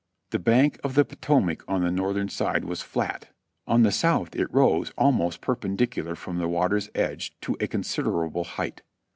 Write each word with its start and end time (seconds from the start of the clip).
The 0.31 0.39
bank 0.39 0.79
of 0.83 0.95
the 0.95 1.05
Potomac 1.05 1.63
on 1.67 1.81
the 1.83 1.91
northern 1.91 2.27
side 2.27 2.65
was 2.65 2.81
flat, 2.81 3.27
on 3.67 3.83
the 3.83 3.91
south 3.91 4.35
it 4.35 4.51
rose 4.51 4.91
almost 4.97 5.41
perpendicular 5.41 6.15
from 6.15 6.39
the 6.39 6.47
water's 6.47 6.89
edge 6.95 7.39
to 7.41 7.55
a 7.59 7.67
considerable 7.67 8.45
height. 8.45 8.81